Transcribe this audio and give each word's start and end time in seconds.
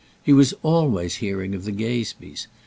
He 0.23 0.33
was 0.33 0.55
always 0.63 1.17
hearing 1.17 1.53
of 1.53 1.63
the 1.63 1.71
Gazebees. 1.71 2.47